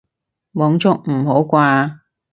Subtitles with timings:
[0.53, 1.99] 網速唔好啩